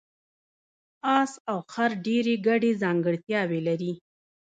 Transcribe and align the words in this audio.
اس 1.17 1.31
او 1.51 1.57
خر 1.73 1.89
ډېرې 2.05 2.35
ګډې 2.47 2.71
ځانګړتیاوې 2.83 3.59
لري. 3.67 3.93